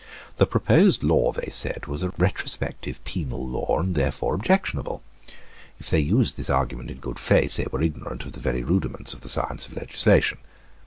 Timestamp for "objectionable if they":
4.33-5.99